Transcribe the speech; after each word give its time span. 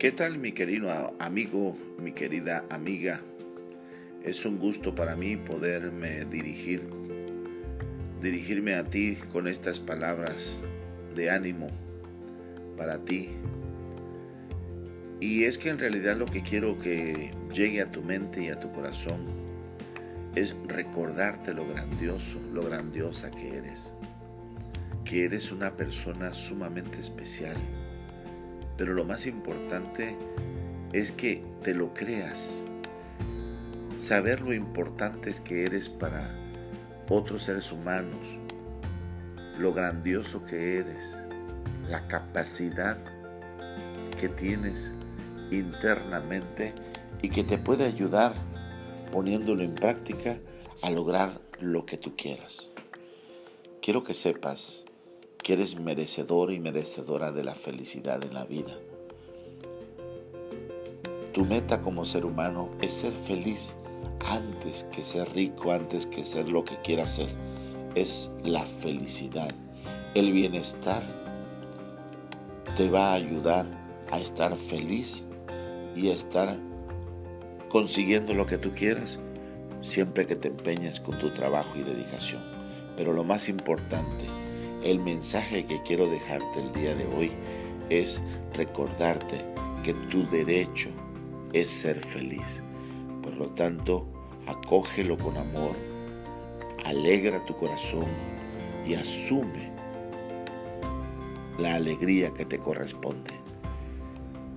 ¿Qué 0.00 0.12
tal 0.12 0.38
mi 0.38 0.52
querido 0.52 1.14
amigo, 1.18 1.76
mi 1.98 2.12
querida 2.12 2.64
amiga? 2.70 3.20
Es 4.24 4.46
un 4.46 4.58
gusto 4.58 4.94
para 4.94 5.14
mí 5.14 5.36
poderme 5.36 6.24
dirigir, 6.24 6.88
dirigirme 8.22 8.76
a 8.76 8.84
ti 8.84 9.18
con 9.30 9.46
estas 9.46 9.78
palabras 9.78 10.58
de 11.14 11.28
ánimo 11.28 11.66
para 12.78 13.04
ti. 13.04 13.28
Y 15.20 15.44
es 15.44 15.58
que 15.58 15.68
en 15.68 15.78
realidad 15.78 16.16
lo 16.16 16.24
que 16.24 16.42
quiero 16.42 16.78
que 16.78 17.32
llegue 17.52 17.82
a 17.82 17.90
tu 17.90 18.02
mente 18.02 18.42
y 18.42 18.48
a 18.48 18.58
tu 18.58 18.72
corazón 18.72 19.26
es 20.34 20.56
recordarte 20.66 21.52
lo 21.52 21.68
grandioso, 21.68 22.40
lo 22.54 22.62
grandiosa 22.62 23.30
que 23.30 23.54
eres. 23.54 23.92
Que 25.04 25.26
eres 25.26 25.52
una 25.52 25.76
persona 25.76 26.32
sumamente 26.32 26.98
especial 26.98 27.58
pero 28.80 28.94
lo 28.94 29.04
más 29.04 29.26
importante 29.26 30.16
es 30.94 31.12
que 31.12 31.44
te 31.62 31.74
lo 31.74 31.92
creas. 31.92 32.38
Saber 33.98 34.40
lo 34.40 34.54
importante 34.54 35.28
es 35.28 35.38
que 35.38 35.66
eres 35.66 35.90
para 35.90 36.34
otros 37.06 37.42
seres 37.42 37.72
humanos, 37.72 38.38
lo 39.58 39.74
grandioso 39.74 40.42
que 40.46 40.78
eres, 40.78 41.18
la 41.90 42.08
capacidad 42.08 42.96
que 44.18 44.30
tienes 44.30 44.94
internamente 45.50 46.72
y 47.20 47.28
que 47.28 47.44
te 47.44 47.58
puede 47.58 47.84
ayudar 47.84 48.32
poniéndolo 49.12 49.62
en 49.62 49.74
práctica 49.74 50.38
a 50.80 50.88
lograr 50.88 51.38
lo 51.60 51.84
que 51.84 51.98
tú 51.98 52.16
quieras. 52.16 52.70
Quiero 53.82 54.04
que 54.04 54.14
sepas 54.14 54.86
eres 55.52 55.78
merecedor 55.78 56.52
y 56.52 56.58
merecedora 56.58 57.32
de 57.32 57.44
la 57.44 57.54
felicidad 57.54 58.22
en 58.24 58.34
la 58.34 58.44
vida. 58.44 58.72
Tu 61.32 61.44
meta 61.44 61.80
como 61.80 62.04
ser 62.04 62.26
humano 62.26 62.70
es 62.80 62.94
ser 62.94 63.12
feliz 63.12 63.74
antes 64.26 64.84
que 64.92 65.02
ser 65.02 65.32
rico, 65.32 65.72
antes 65.72 66.06
que 66.06 66.24
ser 66.24 66.48
lo 66.48 66.64
que 66.64 66.76
quieras 66.82 67.16
ser. 67.16 67.30
Es 67.94 68.30
la 68.42 68.66
felicidad. 68.66 69.50
El 70.14 70.32
bienestar 70.32 71.02
te 72.76 72.88
va 72.88 73.10
a 73.10 73.14
ayudar 73.14 73.66
a 74.10 74.18
estar 74.18 74.56
feliz 74.56 75.24
y 75.94 76.08
a 76.08 76.14
estar 76.14 76.56
consiguiendo 77.68 78.34
lo 78.34 78.46
que 78.46 78.58
tú 78.58 78.72
quieras 78.74 79.18
siempre 79.82 80.26
que 80.26 80.36
te 80.36 80.48
empeñes 80.48 81.00
con 81.00 81.18
tu 81.18 81.30
trabajo 81.30 81.76
y 81.76 81.82
dedicación. 81.82 82.42
Pero 82.96 83.12
lo 83.12 83.24
más 83.24 83.48
importante, 83.48 84.26
el 84.82 84.98
mensaje 84.98 85.66
que 85.66 85.82
quiero 85.82 86.08
dejarte 86.08 86.60
el 86.60 86.72
día 86.72 86.94
de 86.94 87.06
hoy 87.06 87.30
es 87.90 88.20
recordarte 88.54 89.44
que 89.82 89.94
tu 90.10 90.26
derecho 90.28 90.90
es 91.52 91.70
ser 91.70 92.00
feliz. 92.00 92.62
Por 93.22 93.36
lo 93.36 93.48
tanto, 93.48 94.06
acógelo 94.46 95.18
con 95.18 95.36
amor, 95.36 95.76
alegra 96.84 97.44
tu 97.44 97.56
corazón 97.56 98.06
y 98.86 98.94
asume 98.94 99.70
la 101.58 101.74
alegría 101.74 102.32
que 102.32 102.46
te 102.46 102.58
corresponde. 102.58 103.34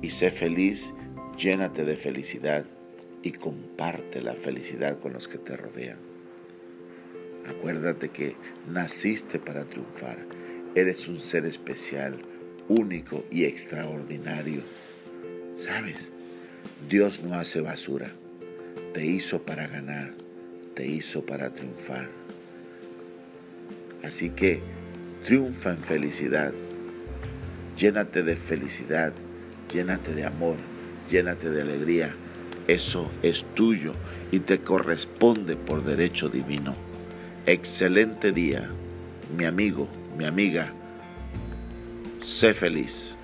Y 0.00 0.10
sé 0.10 0.30
feliz, 0.30 0.92
llénate 1.36 1.84
de 1.84 1.96
felicidad 1.96 2.64
y 3.22 3.32
comparte 3.32 4.20
la 4.20 4.34
felicidad 4.34 4.98
con 5.00 5.12
los 5.12 5.28
que 5.28 5.38
te 5.38 5.56
rodean. 5.56 6.11
Acuérdate 7.48 8.08
que 8.10 8.36
naciste 8.68 9.38
para 9.38 9.64
triunfar. 9.64 10.18
Eres 10.74 11.08
un 11.08 11.20
ser 11.20 11.44
especial, 11.46 12.16
único 12.68 13.24
y 13.30 13.44
extraordinario. 13.44 14.62
¿Sabes? 15.56 16.12
Dios 16.88 17.22
no 17.22 17.34
hace 17.34 17.60
basura. 17.60 18.10
Te 18.94 19.04
hizo 19.04 19.42
para 19.42 19.66
ganar. 19.66 20.12
Te 20.74 20.86
hizo 20.86 21.24
para 21.26 21.52
triunfar. 21.52 22.08
Así 24.02 24.30
que 24.30 24.60
triunfa 25.24 25.70
en 25.70 25.82
felicidad. 25.82 26.52
Llénate 27.76 28.22
de 28.22 28.36
felicidad. 28.36 29.12
Llénate 29.72 30.14
de 30.14 30.24
amor. 30.24 30.56
Llénate 31.10 31.50
de 31.50 31.62
alegría. 31.62 32.14
Eso 32.68 33.10
es 33.22 33.44
tuyo 33.54 33.92
y 34.30 34.40
te 34.40 34.60
corresponde 34.60 35.56
por 35.56 35.84
derecho 35.84 36.28
divino. 36.28 36.91
Excelente 37.46 38.30
día, 38.30 38.70
mi 39.36 39.44
amigo, 39.46 39.88
mi 40.16 40.24
amiga. 40.24 40.72
Sé 42.24 42.54
feliz. 42.54 43.16